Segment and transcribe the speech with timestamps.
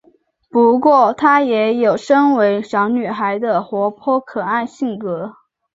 [0.49, 5.35] 不过她也有身为小女孩的活泼可爱性格。